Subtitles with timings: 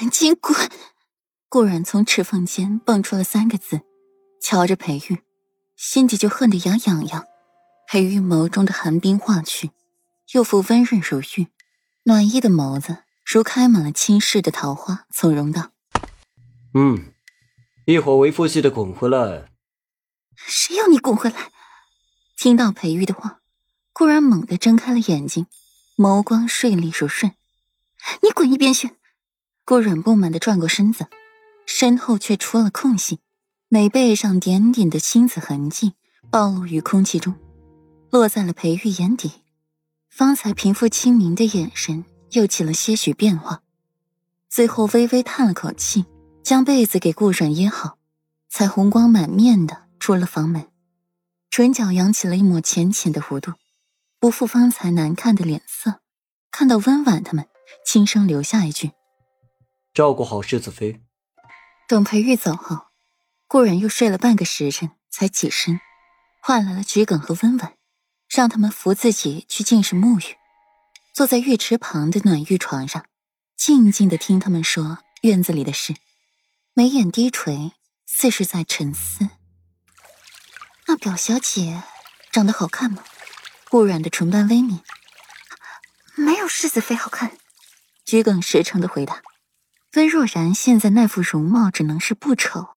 [0.00, 0.56] 赶紧滚！
[1.50, 3.82] 顾然从齿缝间蹦出了三个字，
[4.40, 5.18] 瞧着裴玉，
[5.76, 7.26] 心底就恨得牙痒痒。
[7.86, 9.72] 裴玉眸中的寒冰化去，
[10.32, 11.48] 又复温润如玉，
[12.04, 15.72] 暖意的眸子如开满了清逝的桃花，从容道
[16.72, 17.12] ：“嗯，
[17.84, 19.50] 一会儿为父记得滚回来。”
[20.34, 21.52] 谁要你滚回来？
[22.38, 23.40] 听到裴玉的话，
[23.92, 25.46] 顾然猛地睁开了眼睛，
[25.98, 27.34] 眸光顺利如顺。
[28.22, 28.92] 你滚一边去！
[29.70, 31.06] 顾然不满地转过身子，
[31.64, 33.20] 身后却出了空隙，
[33.68, 35.94] 美背上点点的青紫痕迹
[36.28, 37.36] 暴露于空气中，
[38.10, 39.30] 落在了裴玉眼底。
[40.08, 43.62] 方才平复清明的眼神又起了些许变化，
[44.48, 46.04] 最后微微叹了口气，
[46.42, 47.96] 将被子给顾软掖好，
[48.48, 50.66] 才红光满面的出了房门，
[51.48, 53.52] 唇角扬起了一抹浅浅的弧度，
[54.18, 56.00] 不复方才难看的脸色。
[56.50, 57.46] 看到温婉他们。
[57.86, 58.90] 轻声留下一句
[59.92, 61.00] ：“照顾好世子妃。”
[61.88, 62.86] 等裴玉走后，
[63.46, 65.80] 顾然又睡了半个时辰才起身，
[66.40, 67.74] 唤来了桔梗和温婉，
[68.28, 70.36] 让他们扶自己去净室沐浴。
[71.12, 73.04] 坐在浴池旁的暖玉床上，
[73.56, 75.94] 静静的听他们说院子里的事，
[76.72, 77.72] 眉眼低垂，
[78.06, 79.28] 似是在沉思。
[80.86, 81.82] 那表小姐
[82.30, 83.02] 长得好看吗？
[83.68, 84.80] 顾然的唇瓣微抿，
[86.16, 87.32] 没有世子妃好看。
[88.04, 89.22] 桔梗实诚的回答
[89.94, 92.76] ：“温若然现在那副容貌只能是不丑，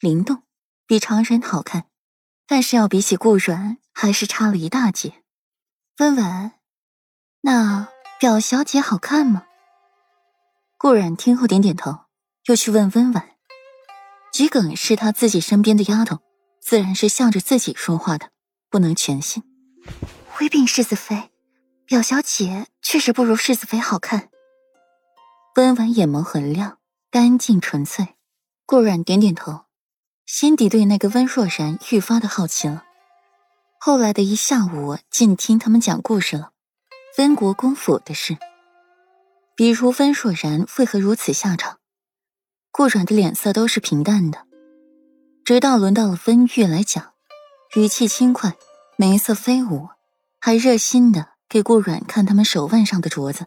[0.00, 0.42] 灵动，
[0.86, 1.84] 比常人好看，
[2.46, 5.22] 但是要比起顾软，还是差了一大截。”
[6.00, 6.52] 温婉，
[7.42, 9.44] 那表小姐好看吗？
[10.78, 12.06] 顾软听后点点头，
[12.46, 13.30] 又去问温婉。
[14.32, 16.20] 桔梗是他自己身边的丫头，
[16.60, 18.30] 自然是向着自己说话的，
[18.70, 19.42] 不能全信。
[20.30, 21.30] 回禀世子妃，
[21.84, 24.30] 表小姐确实不如世子妃好看。
[25.58, 26.78] 温婉眼眸很亮，
[27.10, 28.14] 干净纯粹。
[28.64, 29.64] 顾软点点头，
[30.24, 32.84] 心底对那个温若然愈发的好奇了。
[33.80, 36.52] 后来的一下午，尽听他们讲故事了，
[37.18, 38.38] 温国公府的事，
[39.56, 41.78] 比如温若然为何如此下场。
[42.70, 44.46] 顾软的脸色都是平淡的，
[45.44, 47.14] 直到轮到了温玉来讲，
[47.74, 48.54] 语气轻快，
[48.96, 49.88] 眉色飞舞，
[50.40, 53.46] 还热心的给顾软看他们手腕上的镯子。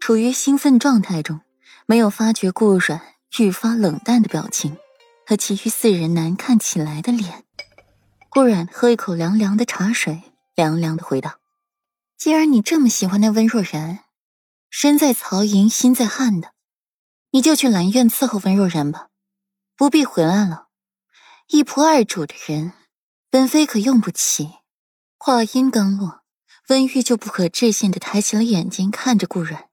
[0.00, 1.42] 处于兴奋状态中，
[1.84, 3.02] 没有发觉顾软
[3.38, 4.78] 愈发冷淡的表情
[5.26, 7.44] 和其余四人难看起来的脸。
[8.30, 10.22] 顾软喝一口凉凉的茶水，
[10.54, 11.38] 凉凉的回道
[12.16, 14.00] ：“既然你这么喜欢那温若然，
[14.70, 16.52] 身在曹营心在汉的，
[17.32, 19.08] 你就去兰苑伺候温若然吧，
[19.76, 20.68] 不必回来了。
[21.48, 22.72] 一仆二主的人，
[23.28, 24.54] 本妃可用不起。”
[25.18, 26.22] 话音刚落，
[26.68, 29.69] 温玉就不可置信的抬起了眼睛看着顾软。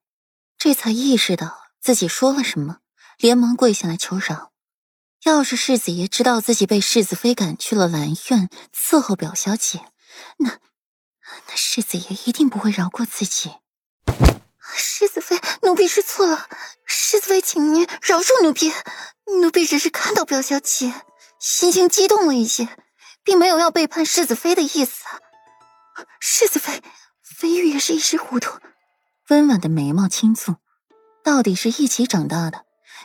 [0.58, 2.78] 这才意识到自己说了什么，
[3.16, 4.50] 连忙跪下来求饶。
[5.22, 9.80] 要是世子爷知道自己被世子妃赶去了兰苑伺候表小姐，
[10.38, 10.58] 那
[11.46, 13.52] 那世子爷一定不会饶过自己。
[14.74, 16.48] 世子妃，奴婢知错了，
[16.84, 18.72] 世子妃，请您饶恕奴婢。
[19.40, 20.92] 奴婢只是看到表小姐，
[21.38, 22.68] 心情激动了一些，
[23.22, 25.04] 并没有要背叛世子妃的意思。
[26.18, 26.82] 世子妃，
[27.22, 28.58] 妃玉也是一时糊涂。
[29.28, 30.56] 温婉的眉毛轻蹙，
[31.22, 32.64] 到底是一起长大的，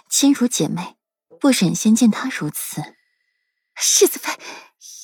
[0.09, 0.95] 亲如姐妹，
[1.37, 2.81] 不忍先见她如此。
[3.75, 4.31] 世子妃，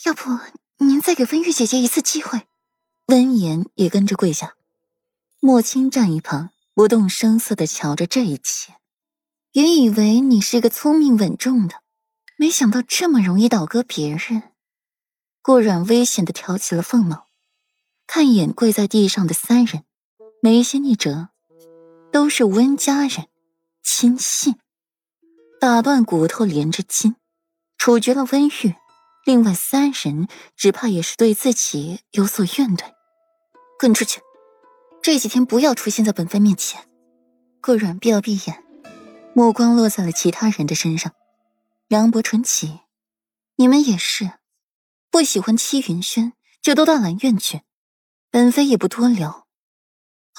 [0.05, 0.39] 要不
[0.77, 2.47] 您再给温玉姐姐一次机会？
[3.07, 4.55] 温言也跟着跪下。
[5.41, 8.75] 莫青站一旁，不动声色的瞧着这一切。
[9.51, 11.81] 原以为你是个聪明稳重的，
[12.37, 14.43] 没想到这么容易倒戈别人。
[15.41, 17.27] 顾软危险的挑起了凤毛，
[18.07, 19.83] 看一眼跪在地上的三人。
[20.41, 21.27] 眉心一折，
[22.13, 23.27] 都是温家人，
[23.83, 24.55] 亲信，
[25.59, 27.17] 打断骨头连着筋，
[27.77, 28.73] 处决了温玉。
[29.25, 32.93] 另外三人只怕也是对自己有所怨怼。
[33.77, 34.21] 滚出去！
[35.01, 36.87] 这几天不要出现在本妃面前。
[37.61, 38.63] 顾软闭了闭眼，
[39.33, 41.11] 目光落在了其他人的身上，
[41.89, 42.79] 梁伯淳起
[43.57, 44.31] ：“你们也是，
[45.11, 46.31] 不喜欢戚云轩，
[46.61, 47.61] 就都到兰苑去，
[48.31, 49.43] 本妃也不多留。”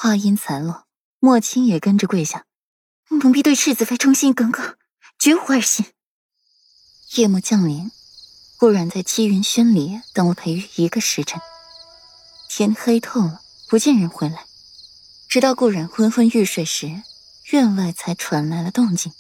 [0.03, 0.87] 话音才落，
[1.19, 2.47] 莫青也跟着跪下。
[3.11, 4.79] 奴婢对世子妃忠心耿耿，
[5.19, 5.85] 绝无二心。
[7.17, 7.91] 夜幕降临，
[8.57, 11.39] 顾然在七云轩里等了裴玉一个时辰。
[12.49, 14.47] 天黑透了，不见人回来，
[15.29, 17.03] 直到顾然昏昏欲睡时，
[17.51, 19.13] 院外才传来了动静。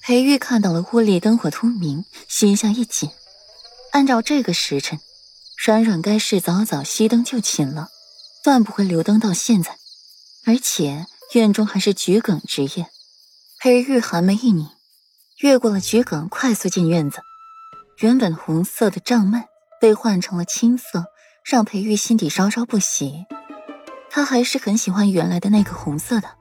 [0.00, 3.10] 裴玉看到了屋里灯火通明，心下一紧。
[3.92, 4.98] 按照这个时辰，
[5.66, 7.90] 软软该是早早熄灯就寝了，
[8.42, 9.76] 断不会留灯到现在。
[10.48, 11.04] 而且
[11.34, 12.86] 院中还是桔梗之夜，
[13.60, 14.66] 裴玉寒眉一拧，
[15.40, 17.20] 越过了桔梗，快速进院子。
[17.98, 19.44] 原本红色的帐幔
[19.78, 21.04] 被换成了青色，
[21.44, 23.26] 让裴玉心底稍稍不喜。
[24.08, 26.37] 他还是很喜欢原来的那个红色的。